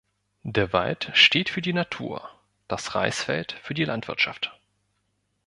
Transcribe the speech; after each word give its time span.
Der 0.41 0.73
Wald 0.73 1.11
steht 1.13 1.49
für 1.51 1.61
die 1.61 1.73
Natur, 1.73 2.27
das 2.67 2.95
Reisfeld 2.95 3.51
für 3.61 3.75
die 3.75 3.85
Landwirtschaft. 3.85 4.59